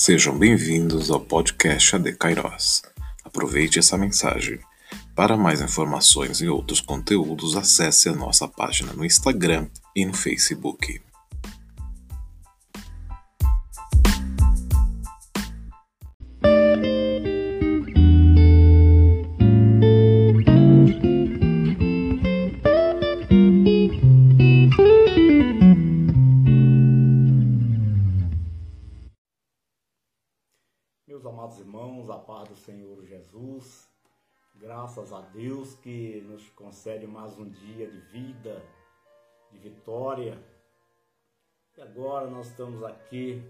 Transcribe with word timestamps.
Sejam 0.00 0.38
bem-vindos 0.38 1.10
ao 1.10 1.18
podcast 1.18 1.96
AD 1.96 2.12
Kairos. 2.12 2.82
Aproveite 3.24 3.80
essa 3.80 3.98
mensagem. 3.98 4.60
Para 5.12 5.36
mais 5.36 5.60
informações 5.60 6.40
e 6.40 6.46
outros 6.46 6.80
conteúdos, 6.80 7.56
acesse 7.56 8.08
a 8.08 8.14
nossa 8.14 8.46
página 8.46 8.92
no 8.92 9.04
Instagram 9.04 9.66
e 9.96 10.06
no 10.06 10.14
Facebook. 10.14 11.02
Jesus, 33.28 33.86
graças 34.54 35.12
a 35.12 35.20
Deus 35.20 35.74
que 35.74 36.22
nos 36.22 36.48
concede 36.50 37.06
mais 37.06 37.38
um 37.38 37.46
dia 37.46 37.86
de 37.86 37.98
vida, 38.00 38.64
de 39.52 39.58
vitória. 39.58 40.42
E 41.76 41.80
agora 41.82 42.30
nós 42.30 42.48
estamos 42.48 42.82
aqui 42.82 43.42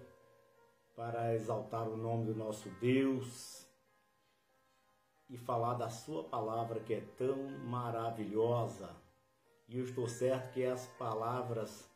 para 0.97 1.33
exaltar 1.35 1.89
o 1.89 1.97
nome 1.97 2.27
do 2.27 2.35
nosso 2.35 2.69
Deus 2.81 3.67
e 5.31 5.37
falar 5.37 5.75
da 5.75 5.89
Sua 5.89 6.25
palavra 6.25 6.81
que 6.81 6.95
é 6.95 7.01
tão 7.17 7.37
maravilhosa. 7.61 8.91
E 9.69 9.79
eu 9.79 9.85
estou 9.85 10.09
certo 10.09 10.55
que 10.55 10.65
as 10.65 10.89
palavras 10.99 11.89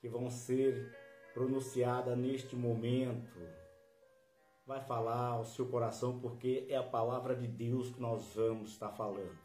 que 0.00 0.08
vão 0.08 0.28
ser 0.28 0.94
pronunciadas 1.32 2.18
neste 2.18 2.54
momento 2.54 3.61
vai 4.66 4.80
falar 4.80 5.28
ao 5.28 5.44
seu 5.44 5.68
coração, 5.68 6.20
porque 6.20 6.66
é 6.68 6.76
a 6.76 6.82
palavra 6.82 7.34
de 7.34 7.46
Deus 7.46 7.90
que 7.90 8.00
nós 8.00 8.34
vamos 8.34 8.70
estar 8.70 8.90
falando. 8.90 9.38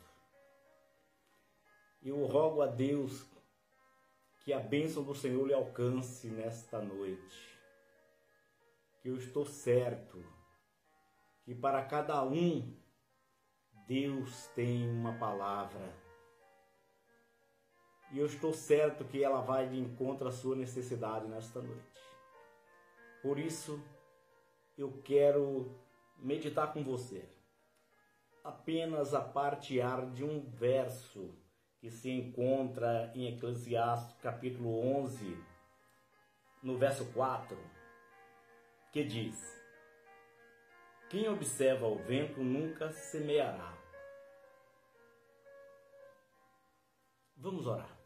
Eu 2.02 2.26
rogo 2.26 2.62
a 2.62 2.68
Deus 2.68 3.26
que 4.44 4.54
a 4.54 4.60
bênção 4.60 5.04
do 5.04 5.16
Senhor 5.16 5.46
lhe 5.46 5.54
alcance 5.54 6.30
nesta 6.30 6.82
noite. 6.82 7.58
Que 9.02 9.10
eu 9.10 9.18
estou 9.18 9.46
certo 9.46 10.24
que 11.44 11.56
para 11.56 11.84
cada 11.84 12.24
um 12.24 12.76
Deus 13.88 14.48
tem 14.48 14.90
uma 14.90 15.18
palavra. 15.18 15.96
E 18.12 18.20
eu 18.20 18.26
estou 18.26 18.54
certo 18.54 19.06
que 19.06 19.24
ela 19.24 19.42
vai 19.42 19.68
de 19.70 19.80
encontro 19.80 20.28
à 20.28 20.32
sua 20.32 20.56
necessidade 20.56 21.26
nesta 21.26 21.62
noite. 21.62 22.02
Por 23.22 23.40
isso, 23.40 23.82
eu 24.78 25.02
quero 25.04 25.76
meditar 26.20 26.72
com 26.72 26.84
você 26.84 27.28
apenas 28.44 29.14
a 29.14 29.22
partear 29.22 30.10
de 30.12 30.24
um 30.24 30.40
verso 30.40 31.36
que 31.80 31.90
se 31.90 32.10
encontra 32.10 33.12
em 33.16 33.28
Eclesiastes 33.28 34.16
capítulo 34.22 34.80
11, 35.00 35.36
no 36.62 36.78
verso 36.78 37.12
4, 37.12 37.58
que 38.94 39.04
diz: 39.04 39.38
Quem 41.10 41.28
observa 41.28 41.88
o 41.88 41.98
vento 41.98 42.42
nunca 42.42 42.92
semeará. 42.92 43.76
Vamos 47.36 47.68
orar. 47.68 47.98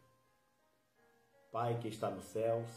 Pai 1.50 1.78
que 1.78 1.88
está 1.88 2.10
nos 2.10 2.24
céus, 2.24 2.70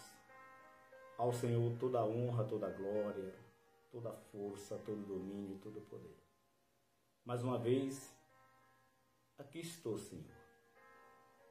ao 1.18 1.32
Senhor 1.32 1.78
toda 1.80 2.00
a 2.00 2.06
honra, 2.06 2.44
toda 2.44 2.68
a 2.68 2.72
glória, 2.72 3.45
toda 3.92 4.10
a 4.10 4.16
força, 4.16 4.78
todo 4.80 5.02
o 5.02 5.06
domínio, 5.06 5.60
todo 5.60 5.80
o 5.80 5.86
poder. 5.86 6.18
Mais 7.24 7.44
uma 7.44 7.58
vez, 7.58 8.16
aqui 9.38 9.60
estou, 9.60 9.98
Senhor, 9.98 10.36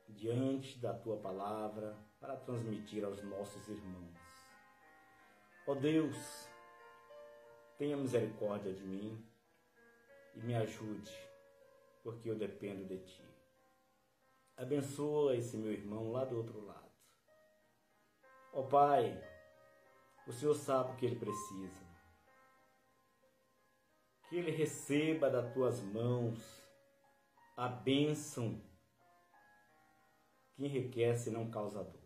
diante 0.08 0.78
da 0.78 0.94
tua 0.94 1.16
palavra 1.16 1.96
para 2.20 2.36
transmitir 2.36 3.04
aos 3.04 3.22
nossos 3.22 3.68
irmãos. 3.68 4.18
Ó 5.66 5.72
oh 5.72 5.74
Deus, 5.74 6.16
tenha 7.78 7.96
misericórdia 7.96 8.72
de 8.72 8.84
mim 8.84 9.26
e 10.34 10.40
me 10.40 10.54
ajude, 10.54 11.10
porque 12.02 12.30
eu 12.30 12.36
dependo 12.36 12.84
de 12.84 12.98
ti. 12.98 13.24
Abençoa 14.56 15.36
esse 15.36 15.56
meu 15.56 15.72
irmão 15.72 16.12
lá 16.12 16.24
do 16.24 16.36
outro 16.36 16.64
lado. 16.64 16.92
Ó 18.52 18.60
oh, 18.60 18.68
Pai, 18.68 19.20
o 20.28 20.32
Senhor 20.32 20.54
sabe 20.54 20.92
o 20.92 20.96
que 20.96 21.06
ele 21.06 21.16
precisa 21.16 21.93
que 24.34 24.40
ele 24.40 24.50
receba 24.50 25.30
das 25.30 25.52
tuas 25.54 25.80
mãos 25.80 26.60
a 27.56 27.68
bênção 27.68 28.60
que 30.56 30.66
enriquece 30.66 31.30
e 31.30 31.32
não 31.32 31.48
causa 31.48 31.84
dor. 31.84 32.02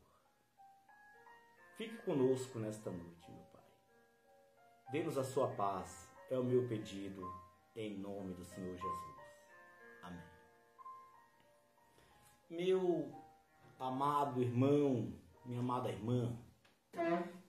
Fique 1.78 1.96
conosco 2.02 2.58
nesta 2.58 2.90
noite, 2.90 3.30
meu 3.30 3.42
Pai. 3.44 3.64
Dê-nos 4.92 5.16
a 5.16 5.24
sua 5.24 5.48
paz, 5.54 6.06
é 6.28 6.38
o 6.38 6.44
meu 6.44 6.68
pedido, 6.68 7.22
em 7.74 7.96
nome 7.96 8.34
do 8.34 8.44
Senhor 8.44 8.76
Jesus. 8.76 9.16
Amém. 10.02 10.24
Meu 12.50 13.10
amado 13.78 14.42
irmão, 14.42 15.14
minha 15.46 15.60
amada 15.60 15.88
irmã, 15.88 16.38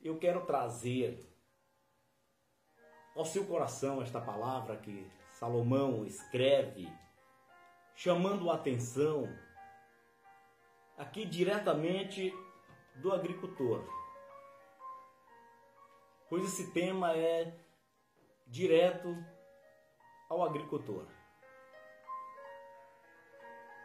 eu 0.01 0.17
quero 0.17 0.45
trazer 0.45 1.28
ao 3.19 3.25
seu 3.25 3.45
coração 3.45 4.01
esta 4.01 4.21
palavra 4.21 4.77
que 4.77 5.11
Salomão 5.33 6.05
escreve, 6.05 6.89
chamando 7.93 8.49
a 8.49 8.55
atenção 8.55 9.27
aqui 10.97 11.25
diretamente 11.25 12.33
do 12.95 13.11
agricultor. 13.11 13.83
Pois 16.29 16.45
esse 16.45 16.71
tema 16.71 17.11
é 17.11 17.59
direto 18.47 19.13
ao 20.29 20.41
agricultor. 20.41 21.05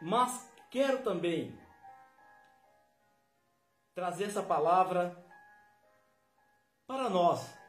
Mas 0.01 0.49
quero 0.71 1.03
também 1.03 1.59
trazer 3.93 4.25
essa 4.25 4.41
palavra 4.41 5.21
para 6.87 7.09
nós 7.09 7.64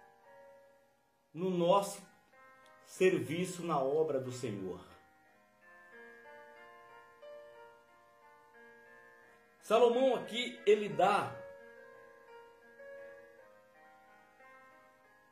no 1.37 1.51
nosso 1.51 2.03
serviço 2.87 3.63
na 3.63 3.79
obra 3.79 4.19
do 4.19 4.33
Senhor. 4.33 4.81
Salomão 9.61 10.15
aqui 10.15 10.59
ele 10.65 10.89
dá 10.89 11.31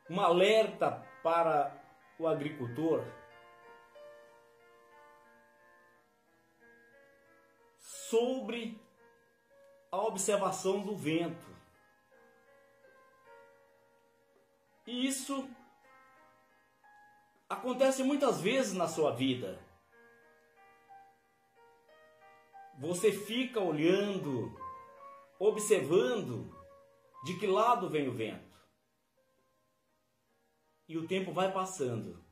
um 0.07 0.21
alerta 0.21 1.03
para 1.23 1.75
o 2.19 2.27
agricultor 2.27 3.03
sobre 7.79 8.79
a 9.91 9.97
observação 9.97 10.83
do 10.83 10.95
vento. 10.95 11.47
Isso 14.85 15.49
acontece 17.55 18.03
muitas 18.03 18.41
vezes 18.41 18.73
na 18.73 18.87
sua 18.87 19.11
vida. 19.11 19.59
Você 22.77 23.11
fica 23.11 23.59
olhando, 23.59 24.53
observando 25.39 26.53
de 27.23 27.39
que 27.39 27.47
lado 27.47 27.89
vem 27.89 28.07
o 28.07 28.13
vento. 28.13 28.55
E 30.87 30.97
o 30.97 31.07
tempo 31.07 31.31
vai 31.31 31.51
passando. 31.51 32.23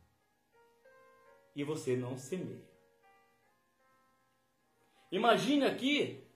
E 1.56 1.64
você 1.64 1.96
não 1.96 2.18
semeia. 2.18 2.72
Imagine 5.12 5.66
aqui 5.66 6.28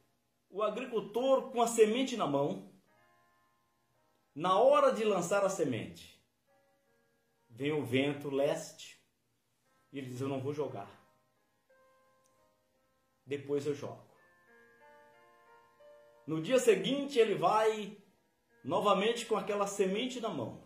o 0.50 0.64
agricultor 0.64 1.52
com 1.52 1.62
a 1.62 1.68
semente 1.68 2.16
na 2.16 2.28
mão, 2.28 2.72
na 4.34 4.58
hora 4.60 4.92
de 4.92 5.04
lançar 5.04 5.44
a 5.44 5.50
semente 5.50 6.17
vem 7.58 7.72
o 7.72 7.84
vento 7.84 8.30
leste 8.30 9.04
e 9.92 9.98
ele 9.98 10.10
diz: 10.10 10.22
Eu 10.22 10.30
não 10.30 10.40
vou 10.40 10.54
jogar. 10.54 10.88
Depois 13.26 13.66
eu 13.66 13.74
jogo. 13.74 14.06
No 16.28 16.40
dia 16.40 16.60
seguinte 16.60 17.18
ele 17.18 17.34
vai 17.34 17.98
novamente 18.64 19.26
com 19.26 19.36
aquela 19.36 19.66
semente 19.66 20.22
na 20.22 20.30
mão. 20.30 20.64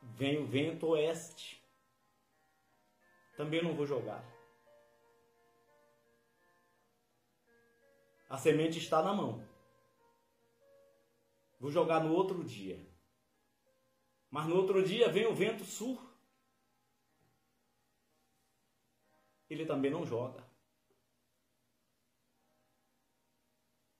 Vem 0.00 0.38
o 0.38 0.46
vento 0.46 0.86
oeste. 0.86 1.60
Também 3.36 3.60
não 3.60 3.74
vou 3.74 3.86
jogar. 3.86 4.24
A 8.30 8.38
semente 8.38 8.78
está 8.78 9.02
na 9.02 9.12
mão. 9.12 9.46
Vou 11.58 11.72
jogar 11.72 12.00
no 12.00 12.14
outro 12.14 12.44
dia. 12.44 12.95
Mas 14.36 14.46
no 14.46 14.56
outro 14.56 14.84
dia 14.84 15.08
vem 15.08 15.24
o 15.24 15.34
vento 15.34 15.64
sul. 15.64 15.98
Ele 19.48 19.64
também 19.64 19.90
não 19.90 20.04
joga. 20.04 20.46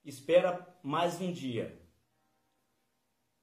Espera 0.05 0.79
mais 0.83 1.19
um 1.23 1.33
dia. 1.33 1.83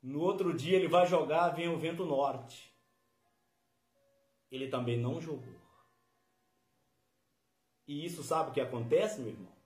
No 0.04 0.22
outro 0.22 0.54
dia 0.54 0.78
ele 0.78 0.88
vai 0.88 1.08
jogar, 1.08 1.50
vem 1.50 1.68
o 1.68 1.80
vento 1.80 2.06
norte. 2.06 2.72
Ele 4.52 4.68
também 4.68 4.96
não 4.96 5.20
jogou. 5.20 5.60
E 7.88 8.06
isso 8.06 8.22
sabe 8.22 8.52
o 8.52 8.54
que 8.54 8.62
acontece, 8.62 9.20
meu 9.20 9.32
irmão? 9.32 9.58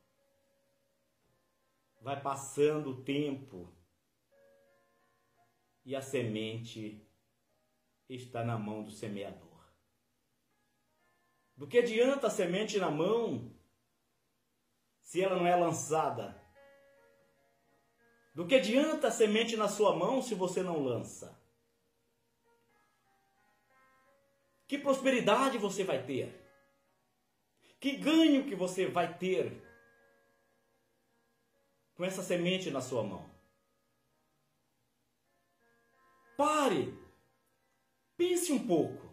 Vai 2.00 2.22
passando 2.22 2.92
o 2.92 3.04
tempo 3.04 3.70
e 5.84 5.94
a 5.94 6.02
semente 6.02 7.06
está 8.16 8.44
na 8.44 8.58
mão 8.58 8.84
do 8.84 8.92
semeador. 8.92 9.48
Do 11.56 11.68
que 11.68 11.80
adianta 11.80 12.28
a 12.28 12.30
semente 12.30 12.78
na 12.78 12.92
mão 12.92 13.52
se 15.02 15.22
ela 15.22 15.36
não 15.36 15.48
é 15.48 15.56
lançada? 15.56 16.40
Do 18.34 18.46
que 18.46 18.56
adianta 18.56 19.08
a 19.08 19.12
semente 19.12 19.58
na 19.58 19.68
sua 19.68 19.96
mão 19.96 20.22
se 20.22 20.36
você 20.36 20.62
não 20.62 20.84
lança? 20.84 21.36
Que 24.68 24.78
prosperidade 24.78 25.58
você 25.58 25.84
vai 25.84 26.06
ter? 26.06 26.46
Que 27.80 27.96
ganho 27.96 28.46
que 28.46 28.56
você 28.56 28.86
vai 28.86 29.18
ter 29.18 29.64
com 31.96 32.06
essa 32.06 32.22
semente 32.22 32.70
na 32.70 32.82
sua 32.82 33.02
mão? 33.02 33.28
Pare. 36.38 37.07
Pense 38.18 38.52
um 38.52 38.68
pouco. 38.68 39.08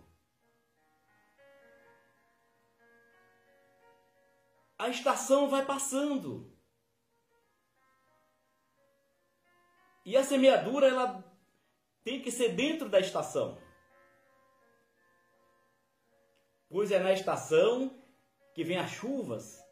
A 4.78 4.88
estação 4.88 5.48
vai 5.48 5.64
passando. 5.64 6.50
E 10.06 10.16
a 10.16 10.24
semeadura 10.24 10.88
ela 10.88 11.24
tem 12.02 12.20
que 12.20 12.30
ser 12.30 12.50
dentro 12.50 12.88
da 12.88 12.98
estação. 12.98 13.58
Pois 16.68 16.90
é 16.90 16.98
na 16.98 17.12
estação 17.12 18.02
que 18.54 18.64
vem 18.64 18.78
as 18.78 18.90
chuvas 18.90 19.62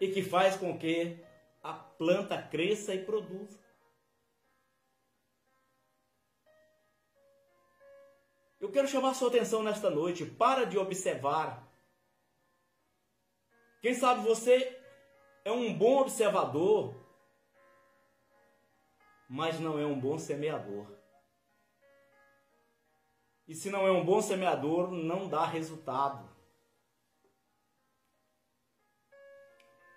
e 0.00 0.08
que 0.08 0.22
faz 0.22 0.56
com 0.56 0.78
que 0.78 1.24
a 1.62 1.72
planta 1.72 2.42
cresça 2.42 2.94
e 2.94 3.04
produza. 3.04 3.62
Eu 8.62 8.70
quero 8.70 8.86
chamar 8.86 9.14
sua 9.14 9.26
atenção 9.26 9.60
nesta 9.60 9.90
noite. 9.90 10.24
Para 10.24 10.64
de 10.64 10.78
observar. 10.78 11.68
Quem 13.80 13.92
sabe 13.92 14.22
você 14.22 14.80
é 15.44 15.50
um 15.50 15.76
bom 15.76 15.98
observador, 15.98 16.94
mas 19.28 19.58
não 19.58 19.80
é 19.80 19.84
um 19.84 19.98
bom 19.98 20.16
semeador. 20.16 20.86
E 23.48 23.54
se 23.56 23.68
não 23.68 23.84
é 23.84 23.90
um 23.90 24.04
bom 24.04 24.22
semeador, 24.22 24.92
não 24.92 25.28
dá 25.28 25.44
resultado. 25.44 26.30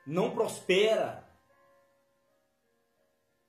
Não 0.08 0.34
prospera. 0.34 1.24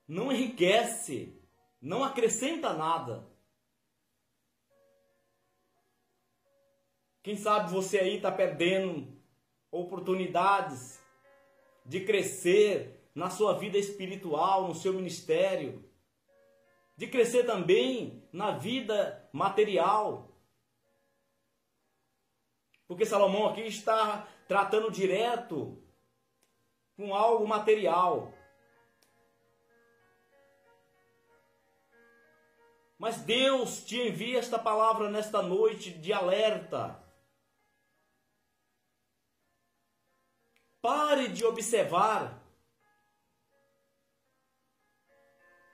Não 0.06 0.30
enriquece. 0.30 1.42
Não 1.80 2.04
acrescenta 2.04 2.74
nada. 2.74 3.34
Quem 7.26 7.36
sabe 7.36 7.72
você 7.72 7.98
aí 7.98 8.18
está 8.18 8.30
perdendo 8.30 9.12
oportunidades 9.68 11.02
de 11.84 12.04
crescer 12.04 13.10
na 13.12 13.30
sua 13.30 13.54
vida 13.54 13.76
espiritual, 13.76 14.68
no 14.68 14.76
seu 14.76 14.92
ministério, 14.92 15.84
de 16.96 17.08
crescer 17.08 17.42
também 17.44 18.22
na 18.32 18.52
vida 18.52 19.28
material. 19.32 20.38
Porque 22.86 23.04
Salomão 23.04 23.48
aqui 23.48 23.62
está 23.62 24.28
tratando 24.46 24.88
direto 24.88 25.82
com 26.96 27.12
algo 27.12 27.44
material. 27.44 28.32
Mas 32.96 33.16
Deus 33.22 33.84
te 33.84 33.98
envia 34.00 34.38
esta 34.38 34.60
palavra 34.60 35.10
nesta 35.10 35.42
noite 35.42 35.90
de 35.90 36.12
alerta 36.12 37.04
Pare 40.86 41.26
de 41.26 41.44
observar 41.44 42.40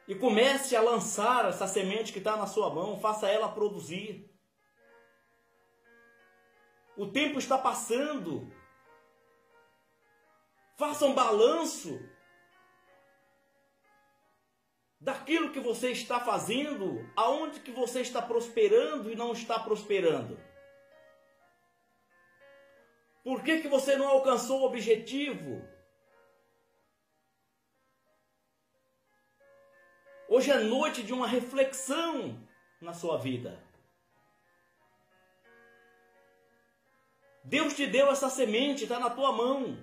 e 0.08 0.14
comece 0.14 0.74
a 0.74 0.80
lançar 0.80 1.44
essa 1.50 1.66
semente 1.66 2.14
que 2.14 2.18
está 2.18 2.34
na 2.34 2.46
sua 2.46 2.70
mão, 2.70 2.98
faça 2.98 3.28
ela 3.28 3.52
produzir. 3.52 4.34
O 6.96 7.08
tempo 7.08 7.38
está 7.38 7.58
passando. 7.58 8.50
Faça 10.78 11.04
um 11.04 11.14
balanço 11.14 12.00
daquilo 14.98 15.52
que 15.52 15.60
você 15.60 15.90
está 15.90 16.20
fazendo, 16.20 17.06
aonde 17.14 17.60
que 17.60 17.70
você 17.70 18.00
está 18.00 18.22
prosperando 18.22 19.12
e 19.12 19.14
não 19.14 19.32
está 19.32 19.58
prosperando. 19.58 20.51
Por 23.24 23.42
que, 23.42 23.60
que 23.60 23.68
você 23.68 23.96
não 23.96 24.08
alcançou 24.08 24.62
o 24.62 24.64
objetivo? 24.64 25.62
Hoje 30.28 30.50
é 30.50 30.58
noite 30.58 31.02
de 31.02 31.12
uma 31.12 31.26
reflexão 31.26 32.40
na 32.80 32.92
sua 32.92 33.18
vida. 33.18 33.62
Deus 37.44 37.74
te 37.74 37.86
deu 37.86 38.10
essa 38.10 38.30
semente, 38.30 38.84
está 38.84 38.98
na 38.98 39.10
tua 39.10 39.32
mão. 39.32 39.76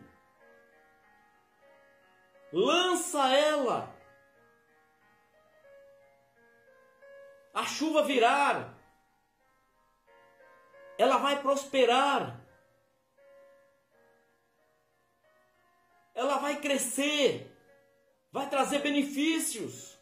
Lança 2.52 3.32
ela. 3.36 3.96
A 7.54 7.66
chuva 7.66 8.04
virar. 8.04 8.74
Ela 10.98 11.18
vai 11.18 11.42
prosperar. 11.42 12.39
Vai 16.40 16.60
crescer, 16.60 17.56
vai 18.32 18.50
trazer 18.50 18.80
benefícios. 18.80 19.98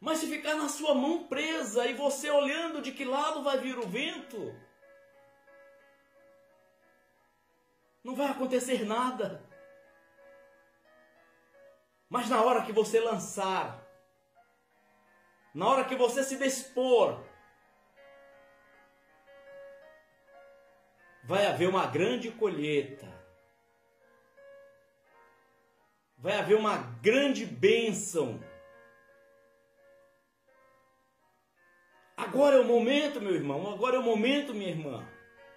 Mas 0.00 0.18
se 0.18 0.26
ficar 0.26 0.54
na 0.54 0.68
sua 0.68 0.94
mão 0.94 1.24
presa 1.24 1.86
e 1.86 1.94
você 1.94 2.30
olhando 2.30 2.82
de 2.82 2.92
que 2.92 3.04
lado 3.04 3.42
vai 3.42 3.58
vir 3.58 3.78
o 3.78 3.86
vento, 3.86 4.54
não 8.02 8.14
vai 8.14 8.26
acontecer 8.26 8.84
nada. 8.84 9.42
Mas 12.08 12.28
na 12.28 12.42
hora 12.42 12.64
que 12.64 12.72
você 12.72 13.00
lançar, 13.00 13.82
na 15.54 15.66
hora 15.68 15.84
que 15.84 15.96
você 15.96 16.22
se 16.22 16.36
dispor, 16.36 17.24
vai 21.24 21.46
haver 21.46 21.68
uma 21.68 21.86
grande 21.86 22.30
colheita 22.30 23.23
vai 26.24 26.38
haver 26.38 26.56
uma 26.56 26.78
grande 27.02 27.44
bênção. 27.44 28.40
Agora 32.16 32.56
é 32.56 32.60
o 32.60 32.64
momento, 32.64 33.20
meu 33.20 33.34
irmão, 33.34 33.70
agora 33.70 33.96
é 33.96 33.98
o 33.98 34.02
momento, 34.02 34.54
minha 34.54 34.70
irmã, 34.70 35.06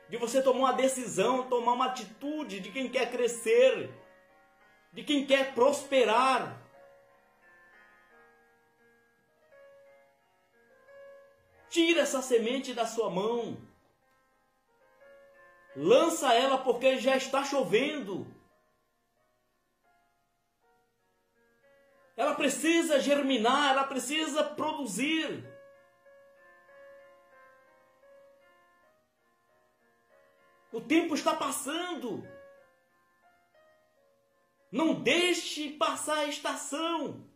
de 0.10 0.18
você 0.18 0.44
tomar 0.44 0.60
uma 0.60 0.74
decisão, 0.74 1.48
tomar 1.48 1.72
uma 1.72 1.86
atitude 1.86 2.60
de 2.60 2.70
quem 2.70 2.90
quer 2.90 3.10
crescer, 3.10 3.90
de 4.92 5.06
quem 5.06 5.26
quer 5.26 5.54
prosperar. 5.54 6.62
Tira 11.70 12.02
essa 12.02 12.22
semente 12.22 12.74
da 12.74 12.86
sua 12.86 13.10
mão. 13.10 13.58
Lança 15.78 16.34
ela 16.34 16.58
porque 16.58 16.98
já 16.98 17.16
está 17.16 17.42
chovendo. 17.46 18.37
precisa 22.38 23.00
germinar, 23.02 23.72
ela 23.72 23.84
precisa 23.84 24.44
produzir. 24.44 25.44
O 30.72 30.80
tempo 30.80 31.16
está 31.16 31.36
passando. 31.36 32.24
Não 34.72 35.02
deixe 35.02 35.72
passar 35.72 36.20
a 36.20 36.26
estação. 36.28 37.28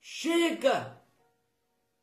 Chega 0.00 1.02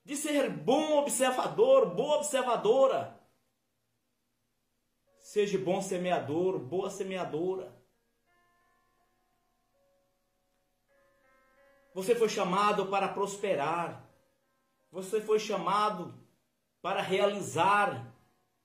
de 0.03 0.17
ser 0.17 0.49
bom 0.49 0.97
observador, 0.97 1.95
boa 1.95 2.17
observadora. 2.17 3.19
Seja 5.19 5.57
bom 5.57 5.81
semeador, 5.81 6.59
boa 6.59 6.89
semeadora. 6.89 7.80
Você 11.93 12.15
foi 12.15 12.29
chamado 12.29 12.87
para 12.87 13.09
prosperar. 13.09 14.09
Você 14.91 15.21
foi 15.21 15.39
chamado 15.39 16.13
para 16.81 17.01
realizar 17.01 18.13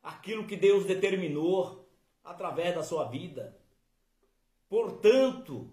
aquilo 0.02 0.47
que 0.47 0.56
Deus 0.56 0.85
determinou 0.85 1.88
através 2.25 2.75
da 2.75 2.83
sua 2.83 3.04
vida. 3.04 3.56
Portanto, 4.68 5.71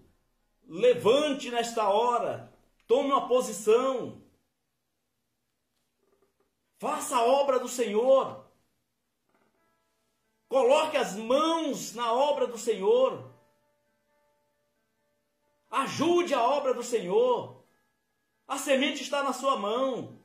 levante 0.66 1.50
nesta 1.50 1.88
hora, 1.88 2.52
tome 2.86 3.10
uma 3.10 3.26
posição, 3.26 4.22
faça 6.78 7.16
a 7.16 7.24
obra 7.24 7.58
do 7.58 7.68
Senhor, 7.68 8.44
coloque 10.48 10.96
as 10.96 11.16
mãos 11.16 11.94
na 11.94 12.12
obra 12.12 12.46
do 12.46 12.58
Senhor, 12.58 13.33
ajude 15.74 16.32
a 16.32 16.42
obra 16.42 16.72
do 16.72 16.82
Senhor, 16.82 17.64
a 18.46 18.56
semente 18.58 19.02
está 19.02 19.22
na 19.22 19.32
sua 19.32 19.56
mão. 19.56 20.22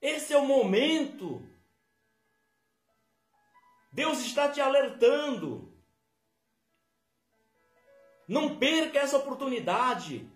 Esse 0.00 0.32
é 0.32 0.38
o 0.38 0.46
momento. 0.46 1.42
Deus 3.92 4.20
está 4.20 4.50
te 4.50 4.60
alertando. 4.60 5.76
Não 8.26 8.58
perca 8.58 9.00
essa 9.00 9.16
oportunidade. 9.16 10.30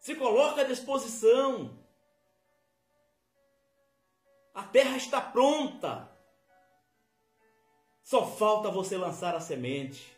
Se 0.00 0.16
coloque 0.16 0.60
à 0.60 0.64
disposição. 0.64 1.78
A 4.52 4.64
terra 4.64 4.96
está 4.96 5.20
pronta. 5.20 6.17
Só 8.08 8.24
falta 8.26 8.70
você 8.70 8.96
lançar 8.96 9.34
a 9.34 9.40
semente. 9.40 10.16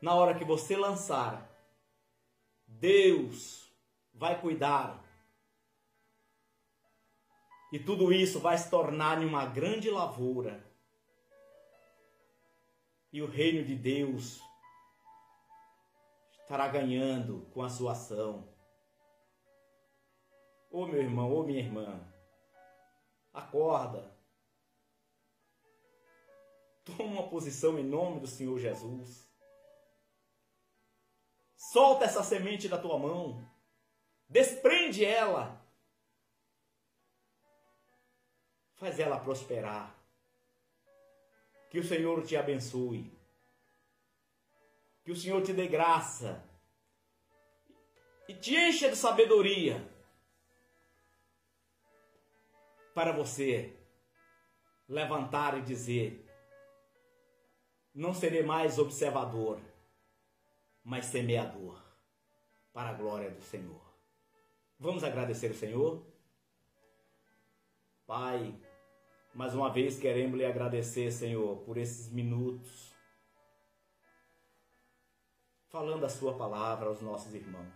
Na 0.00 0.14
hora 0.14 0.34
que 0.34 0.42
você 0.42 0.74
lançar, 0.74 1.46
Deus 2.66 3.70
vai 4.14 4.40
cuidar 4.40 5.04
e 7.70 7.78
tudo 7.78 8.10
isso 8.10 8.40
vai 8.40 8.56
se 8.56 8.70
tornar 8.70 9.22
em 9.22 9.26
uma 9.26 9.44
grande 9.44 9.90
lavoura. 9.90 10.64
E 13.12 13.20
o 13.20 13.26
reino 13.26 13.62
de 13.62 13.74
Deus 13.76 14.40
estará 16.40 16.68
ganhando 16.68 17.50
com 17.52 17.62
a 17.62 17.68
sua 17.68 17.92
ação. 17.92 18.48
Ô 20.70 20.84
oh, 20.84 20.86
meu 20.86 21.02
irmão, 21.02 21.30
ô 21.30 21.40
oh, 21.40 21.42
minha 21.42 21.60
irmã, 21.60 22.00
acorda. 23.34 24.15
Toma 26.86 27.04
uma 27.04 27.28
posição 27.28 27.78
em 27.78 27.84
nome 27.84 28.20
do 28.20 28.26
Senhor 28.26 28.58
Jesus. 28.58 29.28
Solta 31.54 32.06
essa 32.06 32.22
semente 32.22 32.68
da 32.68 32.78
tua 32.78 32.98
mão. 32.98 33.46
Desprende 34.28 35.04
ela 35.04 35.66
faz 38.76 39.00
ela 39.00 39.18
prosperar. 39.18 39.94
Que 41.70 41.78
o 41.78 41.84
Senhor 41.84 42.24
te 42.24 42.36
abençoe. 42.36 43.12
Que 45.04 45.10
o 45.10 45.16
Senhor 45.16 45.42
te 45.42 45.52
dê 45.52 45.66
graça 45.66 46.44
e 48.28 48.34
te 48.34 48.54
encha 48.54 48.88
de 48.88 48.96
sabedoria 48.96 49.76
para 52.94 53.12
você 53.12 53.76
levantar 54.88 55.58
e 55.58 55.62
dizer: 55.62 56.25
Não 57.96 58.14
serei 58.14 58.44
mais 58.44 58.78
observador, 58.78 59.58
mas 60.84 61.06
semeador, 61.06 61.82
para 62.72 62.90
a 62.90 62.92
glória 62.92 63.30
do 63.30 63.42
Senhor. 63.42 63.80
Vamos 64.78 65.02
agradecer 65.02 65.50
o 65.50 65.54
Senhor? 65.54 66.06
Pai, 68.06 68.54
mais 69.34 69.52
uma 69.54 69.72
vez 69.72 69.98
queremos 69.98 70.36
lhe 70.38 70.44
agradecer, 70.44 71.10
Senhor, 71.10 71.56
por 71.64 71.76
esses 71.76 72.12
minutos 72.12 72.94
falando 75.76 76.04
a 76.04 76.08
sua 76.08 76.32
palavra 76.32 76.88
aos 76.88 77.02
nossos 77.02 77.34
irmãos. 77.34 77.66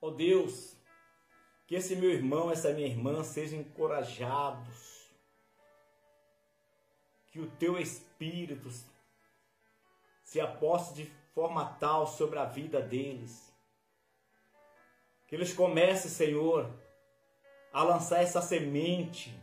Ó 0.00 0.08
oh 0.08 0.10
Deus, 0.12 0.76
que 1.66 1.74
esse 1.74 1.96
meu 1.96 2.10
irmão, 2.10 2.52
essa 2.52 2.72
minha 2.72 2.86
irmã 2.86 3.24
sejam 3.24 3.58
encorajados. 3.58 4.91
Que 7.32 7.40
o 7.40 7.50
teu 7.50 7.76
espírito 7.78 8.70
se 10.22 10.40
aposte 10.40 10.94
de 10.94 11.06
forma 11.34 11.64
tal 11.80 12.06
sobre 12.06 12.38
a 12.38 12.44
vida 12.44 12.80
deles. 12.80 13.52
Que 15.26 15.34
eles 15.34 15.52
comecem, 15.52 16.10
Senhor, 16.10 16.70
a 17.72 17.82
lançar 17.82 18.22
essa 18.22 18.40
semente 18.40 19.34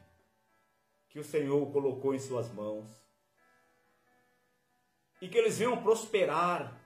que 1.09 1.19
o 1.19 1.23
Senhor 1.23 1.71
colocou 1.71 2.13
em 2.13 2.19
suas 2.19 2.51
mãos. 2.53 2.87
E 5.19 5.27
que 5.27 5.37
eles 5.37 5.57
venham 5.57 5.81
prosperar. 5.81 6.79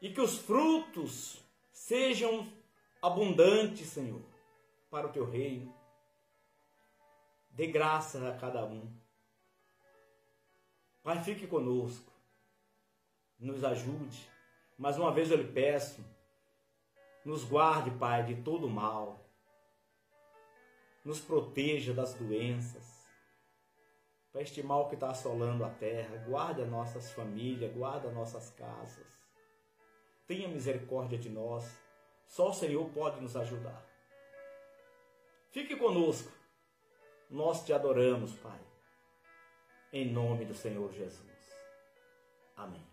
E 0.00 0.12
que 0.12 0.20
os 0.20 0.38
frutos 0.38 1.44
sejam 1.72 2.50
abundantes, 3.02 3.88
Senhor, 3.88 4.22
para 4.88 5.08
o 5.08 5.12
teu 5.12 5.28
reino. 5.28 5.79
Dê 7.50 7.66
graça 7.66 8.28
a 8.28 8.36
cada 8.36 8.64
um. 8.64 8.90
Pai, 11.02 11.22
fique 11.22 11.46
conosco. 11.46 12.12
Nos 13.38 13.64
ajude. 13.64 14.28
Mais 14.78 14.96
uma 14.96 15.12
vez 15.12 15.30
eu 15.30 15.36
lhe 15.36 15.52
peço 15.52 16.02
nos 17.24 17.44
guarde, 17.44 17.90
Pai, 17.90 18.24
de 18.24 18.42
todo 18.42 18.68
mal. 18.68 19.20
Nos 21.04 21.20
proteja 21.20 21.92
das 21.92 22.14
doenças. 22.14 23.00
Para 24.32 24.42
este 24.42 24.62
mal 24.62 24.88
que 24.88 24.94
está 24.94 25.10
assolando 25.10 25.64
a 25.64 25.70
terra, 25.70 26.16
guarde 26.26 26.62
as 26.62 26.68
nossas 26.68 27.10
famílias, 27.12 27.72
guarde 27.74 28.06
as 28.06 28.14
nossas 28.14 28.50
casas. 28.50 29.06
Tenha 30.26 30.48
misericórdia 30.48 31.18
de 31.18 31.28
nós. 31.28 31.78
Só 32.26 32.50
o 32.50 32.54
Senhor 32.54 32.88
pode 32.90 33.20
nos 33.20 33.36
ajudar. 33.36 33.84
Fique 35.50 35.76
conosco. 35.76 36.30
Nós 37.30 37.64
te 37.64 37.72
adoramos, 37.72 38.32
Pai. 38.34 38.58
Em 39.92 40.12
nome 40.12 40.44
do 40.44 40.54
Senhor 40.54 40.92
Jesus. 40.92 41.54
Amém. 42.56 42.89